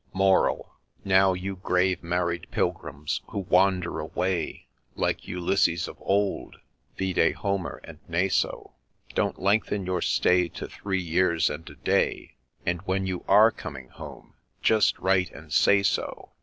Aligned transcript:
MORAL. 0.13 0.67
Now, 1.05 1.33
you 1.33 1.57
grave 1.57 2.01
married 2.01 2.47
Pilgrims, 2.49 3.21
who 3.27 3.37
wander 3.41 3.99
away, 3.99 4.65
Like 4.95 5.27
Ulysses 5.27 5.87
of 5.87 5.95
old 5.99 6.55
*, 6.77 6.97
(vide 6.99 7.33
Homer 7.35 7.79
and 7.83 7.99
Naso,) 8.07 8.73
Don't 9.13 9.39
lengthen 9.39 9.85
your 9.85 10.01
stay 10.01 10.47
to 10.47 10.67
three 10.67 11.03
years 11.03 11.51
and 11.51 11.69
a 11.69 11.75
day, 11.75 12.33
And 12.65 12.81
when 12.87 13.05
you 13.05 13.23
are 13.27 13.51
coming 13.51 13.89
home, 13.89 14.33
just 14.63 14.97
write 14.97 15.29
and 15.33 15.53
say 15.53 15.83
so 15.83 16.31